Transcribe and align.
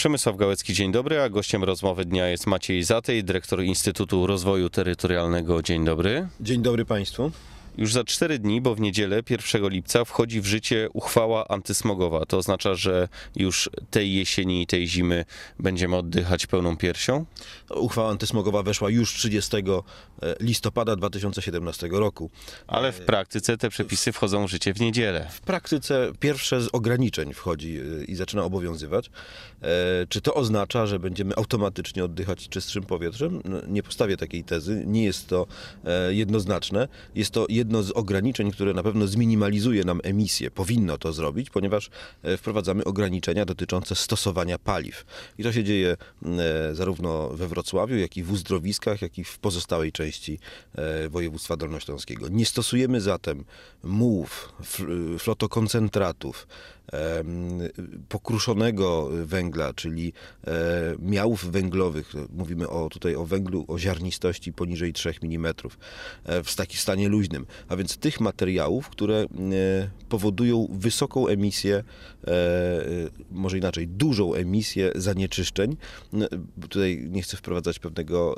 Przemysław 0.00 0.36
Gałecki, 0.36 0.74
dzień 0.74 0.92
dobry, 0.92 1.20
a 1.20 1.28
gościem 1.28 1.64
rozmowy 1.64 2.04
dnia 2.04 2.28
jest 2.28 2.46
Maciej 2.46 2.82
Zatej, 2.82 3.24
dyrektor 3.24 3.62
Instytutu 3.62 4.26
Rozwoju 4.26 4.70
Terytorialnego. 4.70 5.62
Dzień 5.62 5.84
dobry. 5.84 6.28
Dzień 6.40 6.62
dobry 6.62 6.84
Państwu. 6.84 7.30
Już 7.78 7.92
za 7.92 8.04
cztery 8.04 8.38
dni, 8.38 8.60
bo 8.60 8.74
w 8.74 8.80
niedzielę 8.80 9.22
1 9.30 9.68
lipca 9.68 10.04
wchodzi 10.04 10.40
w 10.40 10.46
życie 10.46 10.88
uchwała 10.92 11.48
antysmogowa. 11.48 12.26
To 12.26 12.38
oznacza, 12.38 12.74
że 12.74 13.08
już 13.36 13.70
tej 13.90 14.14
jesieni 14.14 14.62
i 14.62 14.66
tej 14.66 14.88
zimy 14.88 15.24
będziemy 15.58 15.96
oddychać 15.96 16.46
pełną 16.46 16.76
piersią? 16.76 17.24
Uchwała 17.70 18.10
antysmogowa 18.10 18.62
weszła 18.62 18.90
już 18.90 19.14
30 19.14 19.56
listopada 20.40 20.96
2017 20.96 21.88
roku. 21.92 22.30
Ale 22.66 22.92
w 22.92 23.00
praktyce 23.00 23.56
te 23.56 23.68
przepisy 23.68 24.12
wchodzą 24.12 24.46
w 24.46 24.50
życie 24.50 24.74
w 24.74 24.80
niedzielę. 24.80 25.26
W 25.30 25.40
praktyce 25.40 26.12
pierwsze 26.20 26.60
z 26.60 26.68
ograniczeń 26.72 27.34
wchodzi 27.34 27.80
y, 27.80 28.04
i 28.04 28.14
zaczyna 28.14 28.44
obowiązywać. 28.44 29.10
E, 29.62 30.06
Czy 30.08 30.20
to 30.20 30.34
oznacza, 30.34 30.86
że 30.86 30.98
będziemy 30.98 31.36
automatycznie 31.36 32.04
oddychać 32.04 32.48
czystszym 32.48 32.82
powietrzem? 32.82 33.42
No, 33.44 33.58
Nie 33.68 33.82
postawię 33.82 34.16
takiej 34.16 34.44
tezy. 34.44 34.82
Nie 34.86 35.04
jest 35.04 35.28
to 35.28 35.46
e, 35.84 36.14
jednoznaczne. 36.14 36.88
Jest 37.14 37.30
to 37.30 37.46
jedno 37.60 37.82
z 37.82 37.90
ograniczeń, 37.90 38.50
które 38.50 38.74
na 38.74 38.82
pewno 38.82 39.06
zminimalizuje 39.06 39.84
nam 39.84 40.00
emisję. 40.02 40.50
Powinno 40.50 40.98
to 40.98 41.12
zrobić, 41.12 41.50
ponieważ 41.50 41.90
e, 42.22 42.36
wprowadzamy 42.36 42.84
ograniczenia 42.84 43.44
dotyczące 43.44 43.94
stosowania 43.94 44.58
paliw. 44.58 45.04
I 45.38 45.42
to 45.42 45.52
się 45.52 45.64
dzieje 45.64 45.96
e, 46.24 46.74
zarówno 46.74 47.28
we 47.28 47.48
Wrocławiu, 47.48 47.96
jak 47.96 48.16
i 48.16 48.22
w 48.22 48.32
uzdrowiskach, 48.32 49.02
jak 49.02 49.18
i 49.18 49.24
w 49.24 49.38
pozostałej 49.38 49.92
części 49.92 50.38
e, 50.74 51.08
województwa 51.08 51.56
dolnośląskiego. 51.56 52.28
Nie 52.28 52.46
stosujemy 52.46 53.00
zatem 53.00 53.44
mułów, 53.82 54.52
fl- 54.62 55.18
flotokoncentratów, 55.18 56.46
pokruszonego 58.08 59.08
węgla, 59.24 59.72
czyli 59.74 60.12
e, 60.46 60.52
miałów 60.98 61.50
węglowych. 61.50 62.12
Mówimy 62.32 62.68
o, 62.68 62.88
tutaj 62.88 63.14
o 63.14 63.24
węglu 63.24 63.64
o 63.68 63.78
ziarnistości 63.78 64.52
poniżej 64.52 64.92
3 64.92 65.14
mm 65.22 65.54
e, 66.24 66.42
w 66.42 66.56
takim 66.56 66.78
stanie 66.78 67.08
luźnym. 67.08 67.46
A 67.68 67.76
więc 67.76 67.96
tych 67.96 68.20
materiałów, 68.20 68.88
które 68.88 69.16
e, 69.16 69.26
powodują 70.08 70.68
wysoką 70.70 71.26
emisję, 71.26 71.84
może 73.30 73.58
inaczej, 73.58 73.88
dużą 73.88 74.34
emisję 74.34 74.92
zanieczyszczeń. 74.94 75.76
No, 76.12 76.26
Tutaj 76.60 77.06
nie 77.10 77.22
chcę 77.22 77.36
wprowadzać 77.36 77.78
pewnego 77.78 78.36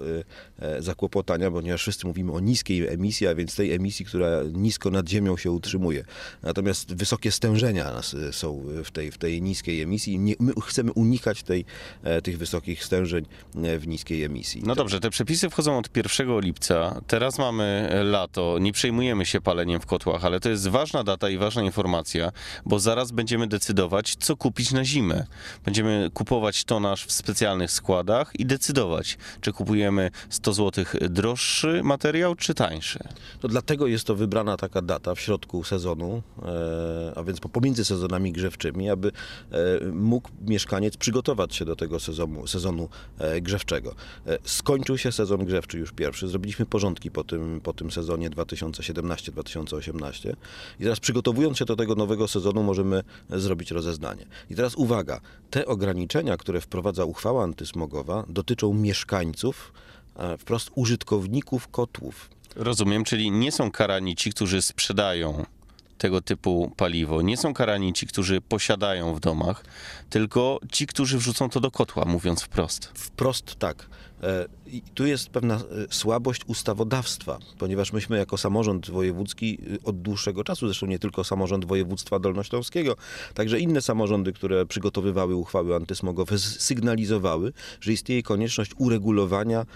zakłopotania, 0.78 1.50
ponieważ 1.50 1.80
wszyscy 1.80 2.06
mówimy 2.06 2.33
o 2.33 2.41
niskiej 2.41 2.89
emisji, 2.89 3.27
a 3.27 3.34
więc 3.34 3.56
tej 3.56 3.73
emisji, 3.73 4.05
która 4.05 4.28
nisko 4.53 4.91
nad 4.91 5.08
ziemią 5.08 5.36
się 5.36 5.50
utrzymuje. 5.50 6.05
Natomiast 6.42 6.95
wysokie 6.95 7.33
stężenia 7.33 7.84
nas, 7.84 8.17
są 8.43 8.62
w 8.85 8.91
tej, 8.91 9.11
w 9.11 9.19
tej 9.19 9.43
niskiej 9.43 9.83
emisji. 9.83 10.19
Nie, 10.19 10.35
my 10.41 10.53
chcemy 10.62 10.93
unikać 10.93 11.43
tej, 11.43 11.65
e, 12.03 12.23
tych 12.23 12.39
wysokich 12.39 12.85
stężeń 12.85 13.27
e, 13.57 13.79
w 13.79 13.89
niskiej 13.89 14.25
emisji. 14.25 14.62
No 14.67 14.75
dobrze, 14.75 15.01
te 15.01 15.11
przepisy 15.11 15.51
wchodzą 15.51 15.79
od 15.79 15.97
1 15.97 16.41
lipca. 16.41 17.01
Teraz 17.07 17.39
mamy 17.39 17.91
lato, 18.05 18.59
nie 18.61 18.73
przejmujemy 18.73 19.27
się 19.27 19.41
paleniem 19.41 19.81
w 19.81 19.87
kotłach, 19.87 20.25
ale 20.25 20.41
to 20.41 20.48
jest 20.48 20.69
ważna 20.69 21.05
data 21.05 21.31
i 21.31 21.39
ważna 21.39 21.63
informacja, 21.63 22.33
bo 22.67 22.79
zaraz 22.79 23.13
będziemy 23.13 23.47
decydować, 23.47 24.17
co 24.19 24.37
kupić 24.37 24.73
na 24.73 24.85
zimę. 24.85 25.27
Będziemy 25.65 26.11
kupować 26.15 26.65
tonaż 26.65 27.05
w 27.05 27.13
specjalnych 27.13 27.70
składach 27.70 28.33
i 28.39 28.47
decydować, 28.47 29.19
czy 29.41 29.53
kupujemy 29.53 30.11
100 30.31 30.53
zł 30.53 30.85
droższy 31.01 31.81
materiał, 31.83 32.35
czy 32.35 32.55
tańszy. 32.55 32.98
To 33.41 33.48
dlatego 33.48 33.87
jest 33.87 34.05
to 34.05 34.15
wybrana 34.15 34.57
taka 34.57 34.83
data 34.83 35.15
w 35.15 35.20
środku 35.20 35.65
sezonu, 35.65 36.23
e, 36.43 37.13
a 37.17 37.23
więc 37.23 37.41
po- 37.41 37.48
pomiędzy 37.48 37.85
sezonami 37.85 38.31
grzewczymi, 38.33 38.91
aby 38.91 39.12
e, 39.50 39.84
mógł 39.92 40.28
mieszkaniec 40.47 40.97
przygotować 40.97 41.55
się 41.55 41.64
do 41.64 41.77
tego 41.77 42.00
sezonu, 42.00 42.47
sezonu 42.47 42.89
grzewczego. 43.42 43.94
E, 44.27 44.39
Skończył 44.44 44.98
się 44.98 45.12
sezon 45.12 45.44
grzewczy 45.44 45.78
już 45.78 45.92
pierwszy, 45.92 46.28
zrobiliśmy 46.28 46.66
porządki 46.66 47.11
po 47.11 47.24
tym, 47.24 47.61
po 47.61 47.72
tym 47.72 47.91
sezonie 47.91 48.30
2017-2018 48.30 50.33
i 50.80 50.83
teraz 50.83 51.01
przygotowując 51.01 51.58
się 51.58 51.64
do 51.64 51.77
tego 51.77 51.95
nowego 51.95 52.29
sezonu 52.29 52.62
możemy 52.62 53.02
e, 53.30 53.39
zrobić 53.39 53.70
rozeznanie. 53.70 54.27
I 54.51 54.55
teraz 54.55 54.74
uwaga, 54.74 55.20
te 55.51 55.67
ograniczenia, 55.67 56.36
które 56.36 56.61
wprowadza 56.61 57.05
uchwała 57.05 57.45
antysmogowa 57.45 58.24
dotyczą 58.28 58.74
mieszkańców, 58.74 59.73
wprost 60.39 60.70
użytkowników 60.74 61.68
kotłów. 61.68 62.30
Rozumiem, 62.57 63.05
czyli 63.05 63.30
nie 63.30 63.52
są 63.52 63.70
karani 63.70 64.17
ci, 64.17 64.30
którzy 64.30 64.62
sprzedają 64.62 65.46
tego 65.98 66.20
typu 66.20 66.73
paliwo. 66.77 67.23
Nie 67.23 67.36
są 67.36 67.55
karani 67.55 67.92
ci, 67.92 68.07
którzy 68.07 68.41
posiadają 68.41 69.14
w 69.14 69.20
domach, 69.20 69.64
tylko 70.11 70.61
ci, 70.73 70.86
którzy 70.86 71.19
wrzucą 71.19 71.51
to 71.51 71.61
do 71.61 71.70
kotła, 71.70 72.05
mówiąc 72.05 72.42
wprost. 72.42 72.91
Wprost 72.95 73.55
tak. 73.55 73.86
E, 74.22 74.48
I 74.66 74.83
tu 74.94 75.06
jest 75.06 75.28
pewna 75.30 75.55
e, 75.55 75.60
słabość 75.90 76.42
ustawodawstwa, 76.46 77.38
ponieważ 77.58 77.92
myśmy 77.92 78.18
jako 78.18 78.38
samorząd 78.38 78.90
wojewódzki 78.90 79.58
e, 79.74 79.84
od 79.84 80.02
dłuższego 80.02 80.44
czasu, 80.44 80.66
zresztą 80.66 80.86
nie 80.86 80.98
tylko 80.98 81.24
samorząd 81.24 81.64
województwa 81.64 82.18
dolnośląskiego, 82.18 82.96
także 83.34 83.60
inne 83.60 83.83
samorządy, 83.83 84.33
które 84.33 84.66
przygotowywały 84.66 85.36
uchwały 85.36 85.74
antysmogowe, 85.74 86.38
sygnalizowały, 86.38 87.52
że 87.80 87.92
istnieje 87.92 88.22
konieczność 88.22 88.70
uregulowania 88.78 89.66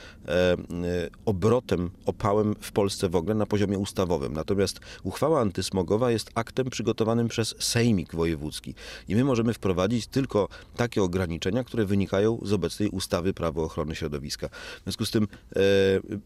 obrotem 1.25 1.91
opałem 2.07 2.55
w 2.61 2.73
Polsce 2.73 3.09
w 3.09 3.17
ogóle 3.17 3.35
na 3.35 3.47
poziomie 3.47 3.79
ustawowym. 3.79 4.33
Natomiast 4.33 4.81
uchwała 5.03 5.41
antysmogowa 5.41 6.11
jest 6.11 6.31
aktem 6.35 6.71
przygotowanym 6.71 7.29
przez 7.29 7.55
Sejmik 7.59 8.15
Wojewódzki 8.15 8.75
i 9.09 9.17
my 9.17 9.25
możemy 9.25 9.55
wprowadzić 9.55 10.07
tylko 10.07 10.49
takie 10.77 11.03
ograniczenia, 11.03 11.65
które 11.65 11.85
wynikają 11.85 12.39
z 12.43 12.53
obecnej 12.53 12.89
ustawy 12.89 13.35
Prawo 13.35 13.65
ochrony 13.65 13.95
środowiska. 13.95 14.36
W 14.81 14.83
związku 14.85 15.07
z 15.07 15.11
tym 15.11 15.25
e, 15.57 15.61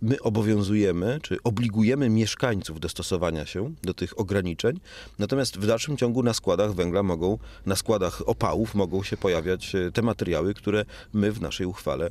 my 0.02 0.20
obowiązujemy, 0.20 1.18
czy 1.22 1.36
obligujemy 1.44 2.08
mieszkańców 2.08 2.80
do 2.80 2.88
stosowania 2.88 3.46
się 3.46 3.72
do 3.82 3.94
tych 3.94 4.20
ograniczeń, 4.20 4.80
natomiast 5.18 5.58
w 5.58 5.66
dalszym 5.66 5.96
ciągu 5.96 6.22
na 6.22 6.34
składach 6.34 6.74
węgla 6.74 7.02
mogą, 7.02 7.38
na 7.66 7.76
składach 7.76 8.28
opałów 8.28 8.74
mogą 8.74 9.02
się 9.02 9.16
pojawiać 9.16 9.74
e, 9.74 9.92
te 9.92 10.02
materiały, 10.02 10.54
które 10.54 10.84
my 11.12 11.32
w 11.32 11.40
naszej 11.40 11.66
uchwale 11.66 12.10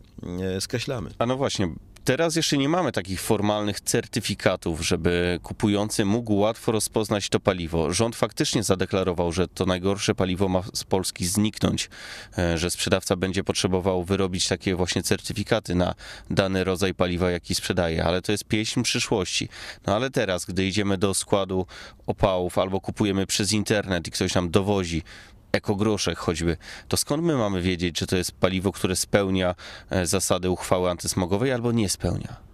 e, 0.56 0.62
skreślamy. 0.62 1.10
A 1.18 1.26
no 1.26 1.38
właśnie, 1.38 1.70
teraz 2.10 2.36
jeszcze 2.36 2.58
nie 2.58 2.70
mamy 2.70 2.92
takich 2.92 3.22
formalnych 3.22 3.82
certyfikatów, 3.82 4.82
żeby 4.82 5.40
kupujący 5.44 6.06
mógł 6.06 6.34
łatwo 6.34 6.72
rozpoznać 6.72 7.30
to 7.30 7.40
paliwo. 7.40 7.94
Rząd 7.94 8.16
faktycznie 8.16 8.64
zadeklarował, 8.64 9.32
że 9.32 9.48
to 9.48 9.66
najgorsze 9.66 10.16
paliwo 10.16 10.48
ma 10.48 10.62
z 10.74 10.84
Polski 10.84 11.26
zniknąć, 11.26 11.90
e, 12.38 12.58
że 12.58 12.70
sprzedawca 12.70 13.16
będzie 13.16 13.44
potrzebował 13.44 14.04
wyrobić 14.04 14.48
takie 14.48 14.76
właśnie 14.76 15.04
certyfikaty 15.04 15.76
na 15.76 15.96
dany 16.30 16.64
rodzaj 16.64 16.94
paliwa, 16.94 17.32
jaki 17.32 17.56
sprzedaje, 17.56 18.04
ale 18.04 18.22
to 18.22 18.32
jest 18.32 18.44
pieśń 18.44 18.82
przyszłości. 18.82 19.50
No 19.88 19.96
ale 19.96 20.10
teraz, 20.10 20.46
gdy 20.46 20.66
idziemy 20.66 20.98
do 20.98 21.14
składu 21.14 21.66
opałów 22.08 22.58
albo 22.58 22.82
kupujemy 22.82 23.28
przez 23.28 23.54
internet 23.54 24.08
i 24.08 24.12
ktoś 24.12 24.36
nam 24.36 24.52
dowozi 24.52 25.04
ekogroszek 25.52 26.18
choćby, 26.18 26.58
to 26.88 26.98
skąd 26.98 27.24
my 27.24 27.36
mamy 27.36 27.62
wiedzieć, 27.62 27.96
czy 27.96 28.08
to 28.08 28.16
jest 28.16 28.32
paliwo, 28.32 28.72
które 28.72 28.96
spełnia 28.96 29.56
e, 29.90 30.06
zasady 30.06 30.50
uchwały 30.50 30.90
antysmogowej 30.90 31.54
albo 31.54 31.72
nie 31.72 31.90
spełnia? 31.90 32.49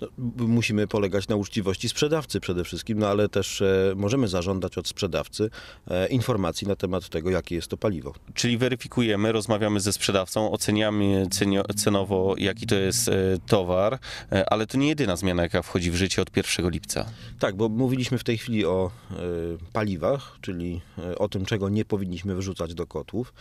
No, 0.00 0.08
musimy 0.46 0.86
polegać 0.86 1.28
na 1.28 1.36
uczciwości 1.36 1.88
sprzedawcy 1.88 2.40
przede 2.40 2.64
wszystkim, 2.64 2.98
no 2.98 3.08
ale 3.08 3.28
też 3.28 3.62
e, 3.62 3.92
możemy 3.96 4.28
zażądać 4.28 4.78
od 4.78 4.88
sprzedawcy 4.88 5.50
e, 5.90 6.08
informacji 6.08 6.68
na 6.68 6.76
temat 6.76 7.08
tego, 7.08 7.30
jakie 7.30 7.54
jest 7.54 7.68
to 7.68 7.76
paliwo. 7.76 8.14
Czyli 8.34 8.58
weryfikujemy, 8.58 9.32
rozmawiamy 9.32 9.80
ze 9.80 9.92
sprzedawcą, 9.92 10.50
oceniamy 10.52 11.26
cenowo, 11.76 12.34
jaki 12.38 12.66
to 12.66 12.74
jest 12.74 13.08
e, 13.08 13.12
towar, 13.46 13.98
ale 14.46 14.66
to 14.66 14.78
nie 14.78 14.88
jedyna 14.88 15.16
zmiana, 15.16 15.42
jaka 15.42 15.62
wchodzi 15.62 15.90
w 15.90 15.94
życie 15.94 16.22
od 16.22 16.36
1 16.36 16.70
lipca. 16.70 17.06
Tak, 17.38 17.56
bo 17.56 17.68
mówiliśmy 17.68 18.18
w 18.18 18.24
tej 18.24 18.38
chwili 18.38 18.64
o 18.64 18.90
paliwach, 19.72 20.38
czyli 20.40 20.80
o 21.18 21.28
tym, 21.28 21.44
czego 21.44 21.68
nie 21.68 21.84
powinniśmy 21.84 22.34
wyrzucać 22.34 22.74
do 22.74 22.86
kotłów. 22.86 23.34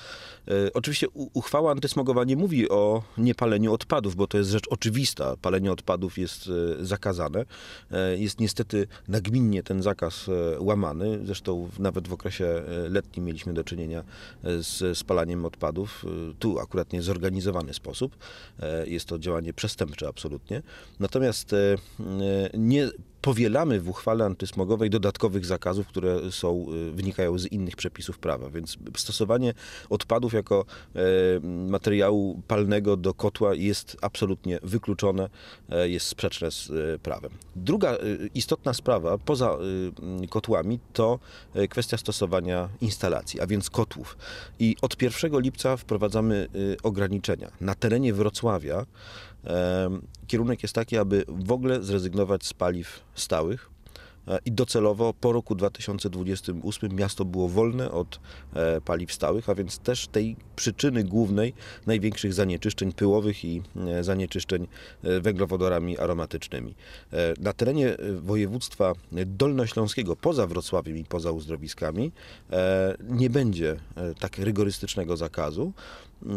Oczywiście 0.74 1.08
uchwała 1.14 1.72
antysmogowa 1.72 2.24
nie 2.24 2.36
mówi 2.36 2.70
o 2.70 3.04
niepaleniu 3.18 3.74
odpadów, 3.74 4.16
bo 4.16 4.28
to 4.28 4.38
jest 4.38 4.50
rzecz 4.50 4.68
oczywista. 4.70 5.38
Palenie 5.42 5.72
odpadów 5.72 6.18
jest 6.18 6.47
zakazane. 6.80 7.46
E, 7.92 8.18
jest 8.18 8.40
niestety 8.40 8.88
nagminnie 9.08 9.64
ten 9.64 9.82
zakaz 9.82 10.30
e, 10.30 10.60
łamany. 10.60 11.20
Zresztą 11.26 11.70
nawet 11.80 12.08
w 12.08 12.14
okresie 12.14 12.46
e, 12.46 12.90
letnim 12.90 13.26
mieliśmy 13.26 13.54
do 13.54 13.64
czynienia 13.64 14.04
z 14.44 14.98
spalaniem 14.98 15.46
odpadów. 15.46 16.06
Tu 16.40 16.60
akurat 16.60 16.94
nie 16.94 17.02
zorganizowany 17.02 17.74
sposób. 17.74 18.18
Jest 18.86 19.06
to 19.06 19.20
działanie 19.20 19.54
przestępcze 19.54 20.08
absolutnie. 20.08 20.62
Natomiast 21.00 21.56
nie 22.54 22.90
powielamy 23.22 23.80
w 23.80 23.90
uchwale 23.90 24.26
antysmogowej 24.26 24.90
dodatkowych 24.90 25.46
zakazów, 25.46 25.88
które 25.88 26.32
są, 26.32 26.66
y, 26.90 26.92
wynikają 26.92 27.38
z 27.38 27.46
innych 27.46 27.76
przepisów 27.76 28.20
prawa. 28.20 28.50
Więc 28.50 28.78
stosowanie 28.98 29.54
odpadów 29.90 30.34
jako 30.34 30.66
e, 30.96 31.00
materiału 31.70 32.42
palnego 32.48 32.98
do 32.98 33.14
kotła 33.14 33.54
jest 33.54 33.98
absolutnie 34.02 34.60
wykluczone, 34.64 35.30
e, 35.70 35.90
jest 35.90 36.08
sprzeczne 36.08 36.52
z 36.52 36.70
e, 36.70 37.00
prawem. 37.00 37.32
Druga 37.56 37.98
istotna 38.36 38.74
sprawa 38.74 39.18
poza 39.18 39.58
kotłami 40.30 40.80
to 40.94 41.20
kwestia 41.70 41.98
stosowania 41.98 42.70
instalacji, 42.82 43.42
a 43.42 43.48
więc 43.48 43.70
kotłów. 43.70 44.18
I 44.60 44.76
od 44.82 45.02
1 45.02 45.40
lipca 45.40 45.78
wprowadzamy 45.78 46.48
ograniczenia. 46.84 47.52
Na 47.62 47.76
terenie 47.76 48.14
Wrocławia 48.14 48.86
Kierunek 50.28 50.64
jest 50.64 50.76
taki, 50.76 50.98
aby 50.98 51.26
w 51.28 51.52
ogóle 51.52 51.84
zrezygnować 51.84 52.46
z 52.46 52.54
paliw 52.54 53.04
stałych 53.16 53.70
e, 54.28 54.40
i 54.46 54.52
docelowo 54.52 55.14
po 55.14 55.32
roku 55.32 55.56
2028 55.56 56.96
miasto 56.96 57.26
było 57.26 57.50
wolne 57.50 57.92
od 57.92 58.20
e, 58.54 58.82
paliw 58.82 59.14
stałych, 59.14 59.50
a 59.50 59.56
więc 59.56 59.80
też 59.80 60.08
tej 60.08 60.36
przyczyny 60.56 61.04
głównej 61.04 61.54
największych 61.86 62.34
zanieczyszczeń 62.34 62.92
pyłowych 62.94 63.46
i 63.46 63.62
e, 63.88 64.04
zanieczyszczeń 64.04 64.68
węglowodorami 65.22 65.98
aromatycznymi. 65.98 66.76
Na 67.40 67.54
terenie 67.54 67.98
województwa 68.22 68.94
dolnośląskiego, 69.26 70.16
poza 70.16 70.48
Wrocławiem 70.48 70.98
i 70.98 71.06
poza 71.06 71.32
uzdrowiskami, 71.32 72.12
nie 73.10 73.30
będzie 73.30 73.76
tak 74.20 74.38
rygorystycznego 74.38 75.18
zakazu. 75.18 75.74
E, 76.26 76.30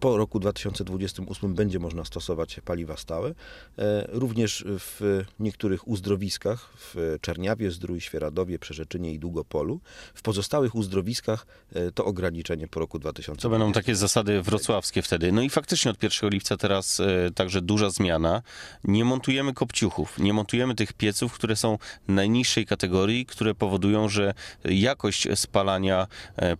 Po 0.00 0.16
roku 0.16 0.40
2028 0.40 1.54
będzie 1.54 1.78
można 1.78 2.04
stosować 2.04 2.60
paliwa 2.64 2.96
stałe. 2.96 3.34
E, 3.78 4.06
Również 4.08 4.64
w 4.68 5.24
niektórych 5.40 5.88
uzdrowiskach 5.88 6.72
w 6.76 7.16
Czerniawie, 7.20 7.70
Zdrój, 7.70 8.00
Świeradowie, 8.00 8.58
Przerzeczynie 8.58 9.12
i 9.12 9.18
Długopolu. 9.18 9.80
W 10.14 10.22
pozostałych 10.22 10.74
uzdrowiskach 10.74 11.46
e, 11.74 11.92
to 11.92 12.04
ograniczenie 12.04 12.68
po 12.68 12.80
roku 12.80 12.98
2020. 12.98 13.42
To 13.42 13.50
będą 13.50 13.72
takie 13.72 13.96
zasady 13.96 14.42
wrocławskie 14.42 15.02
wtedy. 15.02 15.32
No 15.32 15.42
i 15.42 15.50
faktycznie 15.50 15.90
od 15.90 16.02
1 16.02 16.30
lipca 16.30 16.56
teraz 16.56 17.02
także 17.34 17.62
duża 17.62 17.90
zmiana. 17.90 18.42
Nie 18.84 19.04
montujemy 19.04 19.54
kopciuchów, 19.54 20.18
nie 20.18 20.32
montujemy 20.32 20.74
tych 20.74 20.92
pieców, 20.92 21.32
które 21.32 21.56
są 21.56 21.78
najniższej 22.08 22.66
kategorii, 22.66 23.26
które 23.26 23.54
powodują, 23.54 24.08
że 24.08 24.34
jakość 24.64 25.28
spalania 25.34 26.06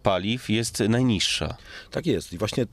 paliw 0.02 0.50
jest 0.50 0.80
najniższa. 0.88 1.56
Tak 1.90 2.06
jest. 2.06 2.32
I 2.32 2.38
właśnie 2.38 2.55
właśnie 2.56 2.66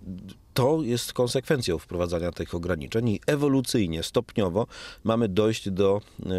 to 0.54 0.80
jest 0.82 1.14
konsekwencją 1.14 1.78
wprowadzania 1.78 2.32
tych 2.32 2.56
ograniczeń 2.56 3.10
i 3.10 3.20
ewolucyjnie, 3.28 4.04
stopniowo 4.04 4.68
mamy 5.04 5.30
dojść 5.30 5.70
do 5.70 6.02
e, 6.20 6.30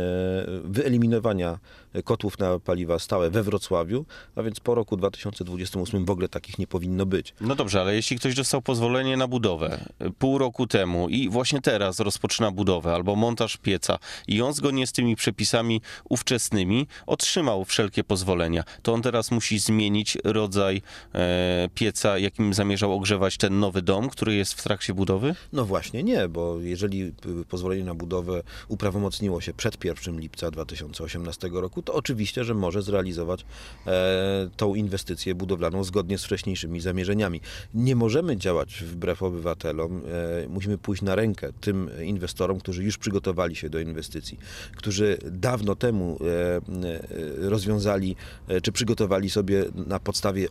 wyeliminowania 0.64 1.58
kotłów 2.04 2.38
na 2.38 2.58
paliwa 2.58 2.98
stałe 2.98 3.30
we 3.30 3.42
Wrocławiu, 3.42 4.04
a 4.36 4.42
więc 4.42 4.60
po 4.60 4.74
roku 4.74 4.96
2028 4.96 6.04
w 6.04 6.10
ogóle 6.10 6.28
takich 6.28 6.58
nie 6.58 6.66
powinno 6.66 7.06
być. 7.06 7.34
No 7.40 7.54
dobrze, 7.54 7.80
ale 7.80 7.94
jeśli 7.94 8.18
ktoś 8.18 8.34
dostał 8.34 8.62
pozwolenie 8.62 9.16
na 9.16 9.26
budowę 9.28 9.80
e, 9.98 10.10
pół 10.10 10.38
roku 10.38 10.66
temu 10.66 11.08
i 11.08 11.28
właśnie 11.28 11.60
teraz 11.60 12.00
rozpoczyna 12.00 12.50
budowę 12.50 12.94
albo 12.94 13.16
montaż 13.16 13.56
pieca 13.56 13.98
i 14.28 14.42
on 14.42 14.52
zgodnie 14.52 14.86
z 14.86 14.92
tymi 14.92 15.16
przepisami 15.16 15.80
ówczesnymi 16.08 16.86
otrzymał 17.06 17.64
wszelkie 17.64 18.04
pozwolenia, 18.04 18.64
to 18.82 18.92
on 18.92 19.02
teraz 19.02 19.30
musi 19.30 19.58
zmienić 19.58 20.18
rodzaj 20.24 20.82
e, 21.14 21.68
pieca, 21.74 22.18
jakim 22.18 22.54
zamierzał 22.54 22.92
ogrzewać 22.92 23.36
ten 23.36 23.60
nowy 23.60 23.82
dom, 23.82 24.03
który 24.08 24.34
jest 24.34 24.54
w 24.54 24.62
trakcie 24.62 24.94
budowy? 24.94 25.34
No 25.52 25.64
właśnie 25.64 26.02
nie, 26.02 26.28
bo 26.28 26.60
jeżeli 26.60 27.02
y, 27.02 27.12
pozwolenie 27.48 27.84
na 27.84 27.94
budowę 27.94 28.42
uprawomocniło 28.68 29.40
się 29.40 29.54
przed 29.54 29.84
1 29.84 30.20
lipca 30.20 30.50
2018 30.50 31.50
roku, 31.52 31.82
to 31.82 31.94
oczywiście, 31.94 32.44
że 32.44 32.54
może 32.54 32.82
zrealizować 32.82 33.44
e, 33.86 34.50
tą 34.56 34.74
inwestycję 34.74 35.34
budowlaną 35.34 35.84
zgodnie 35.84 36.18
z 36.18 36.24
wcześniejszymi 36.24 36.80
zamierzeniami. 36.80 37.40
Nie 37.74 37.96
możemy 37.96 38.36
działać 38.36 38.84
wbrew 38.84 39.22
obywatelom, 39.22 40.02
e, 40.44 40.48
musimy 40.48 40.78
pójść 40.78 41.02
na 41.02 41.14
rękę 41.14 41.52
tym 41.60 41.90
inwestorom, 42.04 42.60
którzy 42.60 42.84
już 42.84 42.98
przygotowali 42.98 43.56
się 43.56 43.70
do 43.70 43.80
inwestycji, 43.80 44.38
którzy 44.76 45.18
dawno 45.30 45.76
temu 45.76 46.18
e, 46.20 46.56
e, 46.56 47.48
rozwiązali, 47.48 48.16
e, 48.48 48.60
czy 48.60 48.72
przygotowali 48.72 49.30
sobie 49.30 49.64
na 49.86 49.98
podstawie 49.98 50.48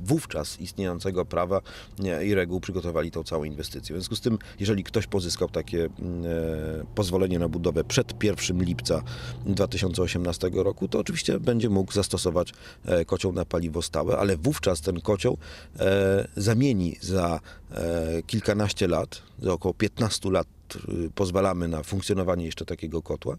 wówczas 0.00 0.60
istniejącego 0.60 1.24
prawa 1.24 1.60
i 2.24 2.34
reguł 2.34 2.60
przygotowali 2.88 3.10
tą 3.10 3.22
całą 3.24 3.44
inwestycję. 3.44 3.94
W 3.94 3.98
związku 3.98 4.16
z 4.16 4.20
tym, 4.20 4.38
jeżeli 4.60 4.84
ktoś 4.84 5.06
pozyskał 5.06 5.48
takie 5.48 5.84
mm, 5.84 6.24
e, 6.24 6.84
pozwolenie 6.94 7.38
na 7.38 7.48
budowę 7.48 7.84
przed 7.84 8.24
1 8.24 8.64
lipca 8.64 9.02
2018 9.46 10.50
roku, 10.54 10.88
to 10.88 10.98
oczywiście 10.98 11.40
będzie 11.40 11.68
mógł 11.68 11.92
zastosować 11.92 12.52
e, 12.84 13.04
kocioł 13.04 13.32
na 13.32 13.44
paliwo 13.44 13.82
stałe, 13.82 14.18
ale 14.18 14.36
wówczas 14.36 14.80
ten 14.80 15.00
kocioł 15.00 15.38
e, 15.78 16.28
zamieni 16.36 16.96
za 17.00 17.40
kilkanaście 18.26 18.88
lat, 18.88 19.22
za 19.42 19.52
około 19.52 19.74
15 19.74 20.30
lat 20.30 20.57
pozwalamy 21.14 21.68
na 21.68 21.82
funkcjonowanie 21.82 22.44
jeszcze 22.44 22.64
takiego 22.64 23.02
kotła. 23.02 23.34
E, 23.34 23.38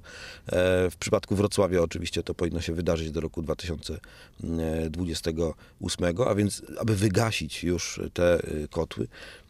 W 0.90 0.96
przypadku 1.00 1.36
Wrocławia 1.36 1.82
oczywiście 1.82 2.24
to 2.24 2.34
powinno 2.34 2.62
się 2.62 2.74
wydarzyć 2.74 3.12
do 3.12 3.22
roku 3.22 3.42
2028, 3.42 6.06
a 6.28 6.36
więc 6.36 6.64
aby 6.80 6.96
wygasić 6.96 7.64
już 7.64 8.00
te 8.14 8.44
y, 8.44 8.68
kotły 8.72 9.08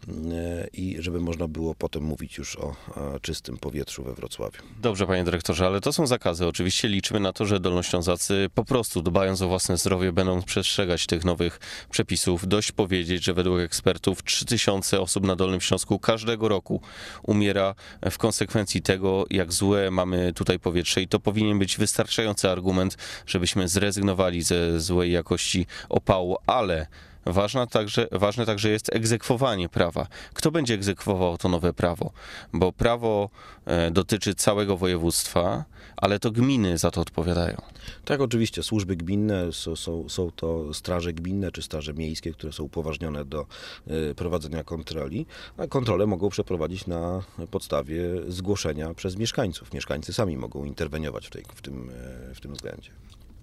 e, 0.08 0.68
i 0.74 0.96
żeby 1.00 1.22
można 1.22 1.48
było 1.48 1.76
potem 1.76 2.04
mówić 2.04 2.38
już 2.38 2.56
o 2.56 2.76
czystym 3.22 3.58
powietrzu 3.58 4.04
we 4.04 4.14
Wrocławiu. 4.14 4.62
Dobrze, 4.82 5.08
panie 5.08 5.24
dyrektorze, 5.24 5.66
ale 5.66 5.82
to 5.82 5.94
są 5.94 6.08
zakazy. 6.08 6.46
Oczywiście 6.46 6.88
liczymy 6.88 7.20
na 7.20 7.34
to, 7.34 7.46
że 7.46 7.60
dolnoślązacy 7.60 8.50
po 8.56 8.66
prostu 8.66 9.02
dbając 9.02 9.42
o 9.42 9.48
własne 9.48 9.78
zdrowie 9.78 10.12
będą 10.12 10.42
przestrzegać 10.42 11.08
tych 11.08 11.26
nowych 11.26 11.60
przepisów. 11.90 12.48
Dość 12.48 12.72
powiedzieć, 12.72 13.24
że 13.24 13.34
według 13.34 13.60
ekspertów 13.60 14.24
3000 14.24 15.02
osób 15.02 15.26
na 15.26 15.36
Dolnym 15.36 15.62
Śląsku 15.62 16.00
każdego 16.00 16.48
roku 16.48 16.82
umiera 17.24 17.69
w 18.12 18.18
konsekwencji 18.18 18.82
tego, 18.82 19.26
jak 19.30 19.54
złe 19.54 19.92
mamy 19.92 20.34
tutaj 20.34 20.60
powietrze. 20.60 21.02
I 21.02 21.08
to 21.08 21.20
powinien 21.20 21.60
być 21.60 21.78
wystarczający 21.78 22.50
argument, 22.50 22.98
żebyśmy 23.26 23.68
zrezygnowali 23.68 24.42
ze 24.42 24.80
złej 24.80 25.12
jakości 25.12 25.66
opału, 25.90 26.38
ale 26.48 26.88
Ważna 27.26 27.68
także, 27.68 28.08
ważne 28.12 28.46
także 28.46 28.70
jest 28.70 28.96
egzekwowanie 28.96 29.70
prawa. 29.70 30.08
Kto 30.34 30.52
będzie 30.52 30.74
egzekwował 30.74 31.38
to 31.38 31.50
nowe 31.50 31.74
prawo? 31.74 32.12
Bo 32.54 32.72
prawo 32.72 33.30
e, 33.66 33.92
dotyczy 33.92 34.36
całego 34.36 34.78
województwa, 34.78 35.66
ale 35.98 36.20
to 36.20 36.32
gminy 36.32 36.78
za 36.78 36.92
to 36.92 37.02
odpowiadają. 37.02 37.62
Tak, 38.06 38.22
oczywiście, 38.22 38.64
służby 38.64 38.96
gminne, 38.96 39.54
są, 39.54 39.76
są, 39.76 40.10
są 40.10 40.32
to 40.32 40.74
straże 40.74 41.14
gminne 41.14 41.52
czy 41.52 41.62
straże 41.62 41.94
miejskie, 41.94 42.34
które 42.34 42.54
są 42.54 42.64
upoważnione 42.64 43.26
do 43.26 43.46
e, 43.88 44.14
prowadzenia 44.16 44.64
kontroli, 44.64 45.26
a 45.58 45.68
kontrole 45.68 46.08
mogą 46.08 46.30
przeprowadzić 46.30 46.88
na 46.88 47.22
podstawie 47.52 48.04
zgłoszenia 48.28 48.94
przez 48.94 49.18
mieszkańców. 49.18 49.74
Mieszkańcy 49.74 50.14
sami 50.14 50.38
mogą 50.38 50.66
interweniować 50.66 51.28
w, 51.28 51.30
tej, 51.30 51.44
w, 51.56 51.62
tym, 51.62 51.90
e, 52.30 52.36
w 52.36 52.42
tym 52.42 52.54
względzie. 52.54 52.92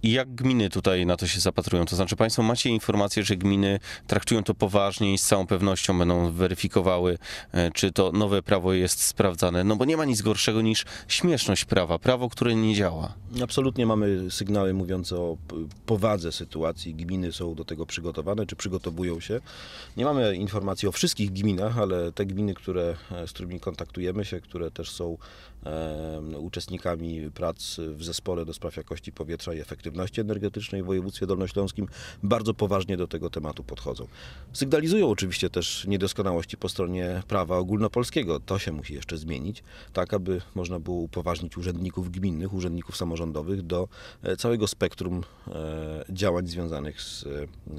I 0.03 0.13
jak 0.13 0.35
gminy 0.35 0.71
tutaj 0.71 1.07
na 1.07 1.17
to 1.17 1.27
się 1.27 1.41
zapatrują? 1.41 1.87
To 1.87 1.97
znaczy, 1.97 2.17
Państwo 2.17 2.43
macie 2.43 2.71
informację, 2.71 3.23
że 3.23 3.37
gminy 3.37 3.81
traktują 4.07 4.43
to 4.43 4.55
poważnie 4.55 5.15
i 5.15 5.19
z 5.19 5.25
całą 5.25 5.47
pewnością 5.47 5.99
będą 5.99 6.31
weryfikowały, 6.31 7.19
e, 7.53 7.71
czy 7.71 7.93
to 7.93 8.13
nowe 8.13 8.43
prawo 8.43 8.73
jest 8.73 9.03
sprawdzane. 9.03 9.65
No 9.65 9.77
bo 9.77 9.85
nie 9.85 9.97
ma 9.97 10.05
nic 10.05 10.23
gorszego 10.23 10.63
niż 10.63 10.85
śmieszność 11.09 11.65
prawa, 11.65 11.99
prawo, 11.99 12.29
które 12.29 12.55
nie 12.55 12.75
działa. 12.75 13.15
Absolutnie 13.43 13.87
mamy 13.87 14.31
sygnały 14.31 14.75
mówiące 14.75 15.17
o 15.17 15.37
powadze 15.87 16.33
sytuacji. 16.33 16.95
Gminy 16.95 17.33
są 17.33 17.55
do 17.55 17.65
tego 17.65 17.87
przygotowane, 17.87 18.47
czy 18.47 18.57
przygotowują 18.57 19.21
się. 19.21 19.41
Nie 19.97 20.05
mamy 20.05 20.37
informacji 20.37 20.89
o 20.89 20.93
wszystkich 20.93 21.33
gminach, 21.33 21.79
ale 21.79 22.13
te 22.13 22.27
gminy, 22.27 22.55
które, 22.55 22.97
e, 23.13 23.27
z 23.27 23.33
którymi 23.33 23.61
kontaktujemy 23.61 24.25
się, 24.25 24.41
które 24.41 24.71
też 24.71 24.91
są 24.91 25.19
e, 25.67 26.21
uczestnikami 26.39 27.31
prac 27.31 27.77
w 27.79 28.05
zespole 28.05 28.45
do 28.45 28.55
spraw 28.55 28.77
jakości 28.77 29.13
powietrza 29.13 29.55
i 29.55 29.61
efektywności 29.61 29.96
energetycznej 30.21 30.83
w 30.83 30.87
województwie 30.87 31.27
dolnośląskim, 31.27 31.89
bardzo 32.23 32.55
poważnie 32.55 32.97
do 32.97 33.07
tego 33.09 33.31
tematu 33.31 33.65
podchodzą. 33.65 34.07
Sygnalizują 34.53 35.11
oczywiście 35.11 35.51
też 35.51 35.85
niedoskonałości 35.87 36.57
po 36.57 36.69
stronie 36.69 37.23
prawa 37.29 37.57
ogólnopolskiego. 37.57 38.41
To 38.41 38.59
się 38.59 38.73
musi 38.73 38.95
jeszcze 38.95 39.17
zmienić, 39.17 39.63
tak 39.93 40.15
aby 40.15 40.41
można 40.55 40.81
było 40.81 40.97
upoważnić 40.97 41.57
urzędników 41.57 42.11
gminnych, 42.11 42.55
urzędników 42.55 42.97
samorządowych 42.97 43.63
do 43.63 43.89
e, 44.23 44.37
całego 44.37 44.67
spektrum 44.67 45.25
e, 45.49 46.05
działań 46.11 46.47
związanych 46.47 47.03
z 47.03 47.25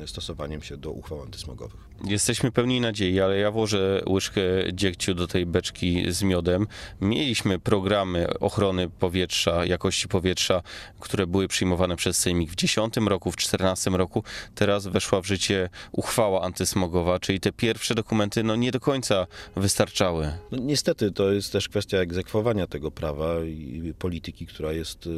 e, 0.01 0.07
stosowaniem 0.07 0.61
się 0.61 0.77
do 0.77 0.91
uchwał 0.91 1.21
antysmogowych. 1.21 1.86
Jesteśmy 2.03 2.51
pełni 2.51 2.81
nadziei, 2.81 3.19
ale 3.19 3.37
ja 3.37 3.51
włożę 3.51 4.03
łyżkę 4.09 4.41
dziegciu 4.73 5.13
do 5.13 5.27
tej 5.27 5.45
beczki 5.45 6.11
z 6.11 6.23
miodem. 6.23 6.67
Mieliśmy 7.01 7.59
programy 7.59 8.27
ochrony 8.39 8.89
powietrza, 8.89 9.65
jakości 9.65 10.07
powietrza, 10.07 10.63
które 10.99 11.27
były 11.27 11.47
przyjmowane 11.47 11.95
przez 11.95 12.17
Sejmik 12.17 12.51
w 12.51 12.55
10 12.55 12.97
roku, 12.97 13.31
w 13.31 13.35
14 13.35 13.89
roku. 13.89 14.23
Teraz 14.55 14.87
weszła 14.87 15.21
w 15.21 15.25
życie 15.25 15.69
uchwała 15.91 16.41
antysmogowa, 16.41 17.19
czyli 17.19 17.39
te 17.39 17.51
pierwsze 17.51 17.95
dokumenty 17.95 18.43
no, 18.43 18.55
nie 18.55 18.71
do 18.71 18.79
końca 18.79 19.27
wystarczały. 19.55 20.31
No, 20.51 20.57
niestety 20.57 21.11
to 21.11 21.31
jest 21.31 21.51
też 21.51 21.69
kwestia 21.69 21.97
egzekwowania 21.97 22.67
tego 22.67 22.91
prawa 22.91 23.43
i 23.45 23.93
polityki, 23.99 24.45
która 24.45 24.71
jest 24.71 25.07
y, 25.07 25.09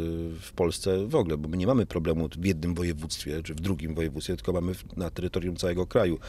w 0.41 0.51
Polsce 0.55 1.07
w 1.07 1.15
ogóle, 1.15 1.37
bo 1.37 1.49
my 1.49 1.57
nie 1.57 1.67
mamy 1.67 1.85
problemu 1.85 2.29
w 2.37 2.45
jednym 2.45 2.73
województwie 2.73 3.43
czy 3.43 3.53
w 3.53 3.59
drugim 3.59 3.95
województwie, 3.95 4.35
tylko 4.35 4.53
mamy 4.53 4.71
na 4.97 5.09
terytorium 5.09 5.55
całego 5.55 5.87
kraju 5.87 6.19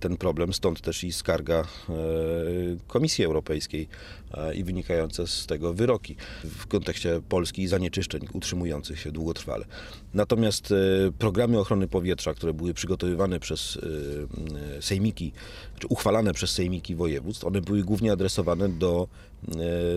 ten 0.00 0.16
problem, 0.16 0.52
stąd 0.52 0.80
też 0.80 1.04
i 1.04 1.12
skarga 1.12 1.60
e, 1.60 1.64
Komisji 2.86 3.24
Europejskiej 3.24 3.88
e, 4.34 4.54
i 4.54 4.64
wynikające 4.64 5.26
z 5.26 5.46
tego 5.46 5.74
wyroki 5.74 6.16
w 6.44 6.66
kontekście 6.66 7.20
Polski 7.28 7.62
i 7.62 7.68
zanieczyszczeń 7.68 8.26
utrzymujących 8.32 9.00
się 9.00 9.12
długotrwale. 9.12 9.64
Natomiast 10.14 10.72
e, 10.72 10.76
programy 11.18 11.58
ochrony 11.58 11.88
powietrza, 11.88 12.34
które 12.34 12.54
były 12.54 12.74
przygotowywane 12.74 13.40
przez 13.40 13.76
e, 13.76 14.76
e, 14.76 14.82
sejmiki, 14.82 15.32
czy 15.78 15.86
uchwalane 15.86 16.32
przez 16.34 16.50
sejmiki 16.50 16.94
województw, 16.94 17.44
one 17.44 17.60
były 17.60 17.82
głównie 17.82 18.12
adresowane 18.12 18.68
do 18.68 19.08
e, 19.08 19.29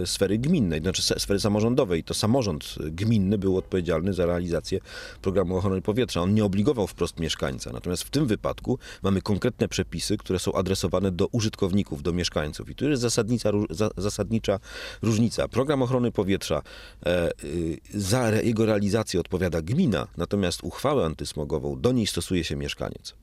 sfery 0.05 0.37
gminnej, 0.37 0.79
znaczy 0.79 1.01
se- 1.01 1.19
sfery 1.19 1.39
samorządowej. 1.39 2.03
To 2.03 2.13
samorząd 2.13 2.75
gminny 2.79 3.37
był 3.37 3.57
odpowiedzialny 3.57 4.13
za 4.13 4.25
realizację 4.25 4.79
programu 5.21 5.57
ochrony 5.57 5.81
powietrza. 5.81 6.21
On 6.21 6.33
nie 6.33 6.45
obligował 6.45 6.87
wprost 6.87 7.19
mieszkańca. 7.19 7.71
Natomiast 7.73 8.03
w 8.03 8.09
tym 8.09 8.27
wypadku 8.27 8.79
mamy 9.03 9.21
konkretne 9.21 9.67
przepisy, 9.67 10.17
które 10.17 10.39
są 10.39 10.53
adresowane 10.53 11.11
do 11.11 11.27
użytkowników, 11.27 12.03
do 12.03 12.13
mieszkańców. 12.13 12.69
I 12.69 12.75
tu 12.75 12.89
jest 12.89 13.01
zasadnicza, 13.01 13.51
zasadnicza 13.97 14.59
różnica. 15.01 15.47
Program 15.47 15.81
ochrony 15.81 16.11
powietrza, 16.11 16.61
e, 17.05 17.31
y, 17.43 17.79
za 17.93 18.31
jego 18.31 18.65
realizację 18.65 19.19
odpowiada 19.19 19.61
gmina, 19.61 20.07
natomiast 20.17 20.63
uchwałę 20.63 21.05
antysmogową 21.05 21.81
do 21.81 21.91
niej 21.91 22.07
stosuje 22.07 22.43
się 22.43 22.55
mieszkaniec. 22.55 23.13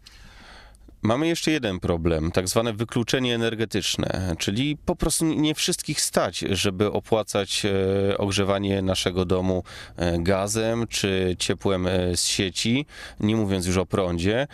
Mamy 1.02 1.28
jeszcze 1.28 1.50
jeden 1.50 1.80
problem, 1.80 2.32
tak 2.32 2.48
zwane 2.48 2.72
wykluczenie 2.72 3.34
energetyczne, 3.34 4.36
czyli 4.38 4.76
po 4.76 4.96
prostu 4.96 5.24
nie 5.24 5.54
wszystkich 5.54 6.00
stać, 6.00 6.38
żeby 6.38 6.92
opłacać 6.92 7.62
e, 7.64 8.18
ogrzewanie 8.18 8.82
naszego 8.82 9.24
domu 9.24 9.62
e, 9.96 10.18
gazem 10.18 10.86
czy 10.86 11.36
ciepłem 11.38 11.86
e, 11.86 12.16
z 12.16 12.24
sieci, 12.24 12.86
nie 13.20 13.36
mówiąc 13.36 13.66
już 13.66 13.76
o 13.76 13.86
prądzie, 13.86 14.46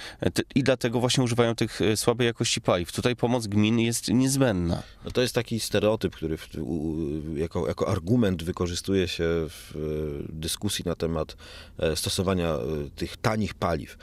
i 0.55 0.63
dlatego 0.63 1.01
właśnie 1.01 1.25
używają 1.25 1.55
tych 1.55 1.81
słabej 1.97 2.27
jakości 2.27 2.61
paliw. 2.61 2.93
Tutaj 2.93 3.17
pomoc 3.17 3.47
gmin 3.47 3.79
jest 3.79 4.09
niezbędna. 4.09 4.83
No 5.05 5.11
to 5.11 5.23
jest 5.23 5.35
taki 5.35 5.61
stereotyp, 5.61 6.17
który 6.17 6.39
jako, 7.35 7.69
jako 7.69 7.89
argument 7.89 8.43
wykorzystuje 8.43 9.09
się 9.09 9.25
w 9.25 9.73
dyskusji 10.29 10.85
na 10.87 10.95
temat 10.95 11.37
stosowania 11.95 12.55
tych 12.97 13.17
tanich 13.17 13.55
paliw. 13.55 13.99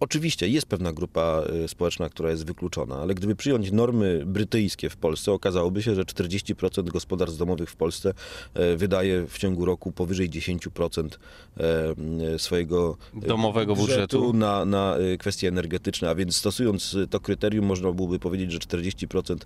Oczywiście 0.00 0.48
jest 0.48 0.66
pewna 0.66 0.92
grupa 0.92 1.42
społeczna, 1.68 2.08
która 2.08 2.30
jest 2.30 2.46
wykluczona, 2.46 2.96
ale 2.96 3.14
gdyby 3.14 3.36
przyjąć 3.36 3.72
normy 3.72 4.22
brytyjskie 4.26 4.90
w 4.90 4.96
Polsce, 4.96 5.32
okazałoby 5.32 5.82
się, 5.82 5.94
że 5.94 6.02
40% 6.02 6.84
gospodarstw 6.84 7.38
domowych 7.38 7.70
w 7.70 7.76
Polsce 7.76 8.14
e, 8.54 8.76
wydaje 8.76 9.26
w 9.26 9.38
ciągu 9.38 9.64
roku 9.64 9.92
powyżej 9.92 10.30
10% 10.30 11.08
e, 11.56 12.38
swojego 12.38 12.96
e, 13.22 13.26
Domowego 13.26 13.74
budżetu. 13.74 14.32
na, 14.32 14.64
na 14.64 14.96
kwestie 15.18 15.48
energetyczne, 15.48 16.10
a 16.10 16.14
więc 16.14 16.36
stosując 16.36 16.96
to 17.10 17.20
kryterium 17.20 17.66
można 17.66 17.92
byłoby 17.92 18.18
powiedzieć, 18.18 18.52
że 18.52 18.58
40% 18.58 19.36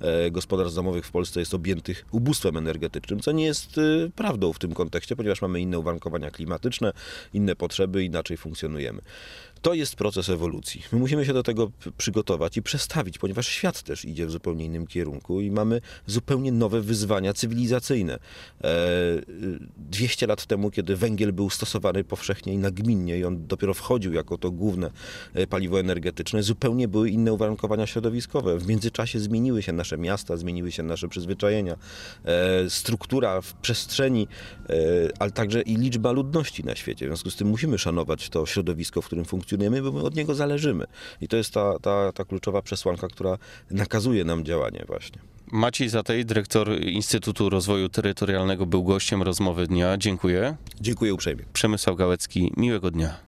e, 0.00 0.30
gospodarstw 0.30 0.76
domowych 0.76 1.06
w 1.06 1.10
Polsce 1.10 1.40
jest 1.40 1.54
objętych 1.54 2.04
ubóstwem 2.10 2.56
energetycznym, 2.56 3.20
co 3.20 3.32
nie 3.32 3.44
jest 3.44 3.80
prawdą 4.16 4.52
w 4.52 4.58
tym 4.58 4.74
kontekście, 4.74 5.16
ponieważ 5.16 5.42
mamy 5.42 5.60
inne 5.60 5.78
uwarunkowania 5.78 6.30
klimatyczne, 6.30 6.92
inne 7.34 7.56
potrzeby, 7.56 8.04
inaczej 8.04 8.36
funkcjonujemy. 8.36 9.00
To 9.64 9.74
jest 9.74 9.96
proces 9.96 10.28
ewolucji. 10.28 10.82
My 10.92 10.98
musimy 10.98 11.26
się 11.26 11.32
do 11.32 11.42
tego 11.42 11.70
przygotować 11.96 12.56
i 12.56 12.62
przestawić, 12.62 13.18
ponieważ 13.18 13.48
świat 13.48 13.82
też 13.82 14.04
idzie 14.04 14.26
w 14.26 14.30
zupełnie 14.30 14.64
innym 14.64 14.86
kierunku 14.86 15.40
i 15.40 15.50
mamy 15.50 15.80
zupełnie 16.06 16.52
nowe 16.52 16.80
wyzwania 16.80 17.34
cywilizacyjne. 17.34 18.18
E, 18.64 18.68
y, 18.68 19.58
200 19.76 20.26
lat 20.26 20.46
temu, 20.46 20.70
kiedy 20.70 20.96
węgiel 20.96 21.32
był 21.32 21.50
stosowany 21.50 22.04
powszechnie 22.04 22.54
i 22.54 22.58
nagminnie 22.58 23.18
i 23.18 23.24
on 23.24 23.46
dopiero 23.46 23.74
wchodził 23.74 24.12
jako 24.12 24.38
to 24.38 24.50
główne 24.50 24.90
e, 25.34 25.46
paliwo 25.46 25.80
energetyczne, 25.80 26.42
zupełnie 26.42 26.88
były 26.88 27.10
inne 27.10 27.32
uwarunkowania 27.32 27.86
środowiskowe. 27.86 28.58
W 28.58 28.68
międzyczasie 28.68 29.20
zmieniły 29.20 29.62
się 29.62 29.72
nasze 29.72 29.98
miasta, 29.98 30.36
zmieniły 30.36 30.72
się 30.72 30.82
nasze 30.82 31.08
przyzwyczajenia, 31.08 31.76
e, 32.24 32.70
struktura 32.70 33.40
w 33.40 33.54
przestrzeni, 33.54 34.28
ale 35.18 35.30
także 35.30 35.62
i 35.62 35.76
liczba 35.76 36.12
ludności 36.12 36.64
na 36.64 36.74
świecie. 36.74 37.06
W 37.06 37.08
związku 37.08 37.30
z 37.30 37.36
tym 37.36 37.48
musimy 37.48 37.78
szanować 37.78 38.28
to 38.28 38.46
środowisko, 38.46 39.02
w 39.02 39.06
którym 39.06 39.24
funkcjonujemy, 39.54 39.82
bo 39.82 39.98
my 39.98 40.04
od 40.04 40.16
niego 40.16 40.34
zależymy. 40.34 40.86
I 41.20 41.28
to 41.28 41.36
jest 41.36 41.54
ta, 41.54 41.78
ta, 41.78 42.12
ta 42.12 42.24
kluczowa 42.24 42.62
przesłanka, 42.62 43.08
która 43.08 43.38
nakazuje 43.70 44.24
nam 44.24 44.44
działanie 44.44 44.84
właśnie. 44.86 45.18
Maciej 45.52 45.88
Zatej, 45.88 46.24
dyrektor 46.24 46.80
Instytutu 46.80 47.50
Rozwoju 47.50 47.88
Terytorialnego, 47.88 48.66
był 48.66 48.84
gościem 48.84 49.22
rozmowy 49.22 49.66
dnia. 49.66 49.96
Dziękuję. 49.98 50.56
Dziękuję 50.80 51.14
uprzejmie. 51.14 51.44
Przemysław 51.52 51.96
Gałecki, 51.96 52.52
miłego 52.56 52.90
dnia. 52.90 53.14